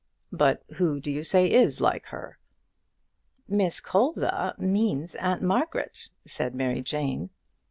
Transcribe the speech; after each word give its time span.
"But 0.31 0.63
who 0.77 0.99
do 0.99 1.11
you 1.11 1.21
say 1.21 1.45
is 1.47 1.79
like 1.79 2.07
her?" 2.07 2.39
"Miss 3.47 3.79
Colza 3.79 4.55
means 4.57 5.13
Aunt 5.17 5.43
Margaret," 5.43 6.09
said 6.25 6.55
Mary 6.55 6.81
Jane. 6.81 7.29